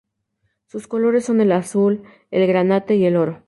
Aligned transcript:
Sus 0.65 0.87
colores 0.87 1.25
son 1.25 1.41
el 1.41 1.51
azul, 1.51 2.01
el 2.31 2.47
granate 2.47 2.95
y 2.95 3.05
el 3.05 3.15
oro. 3.17 3.39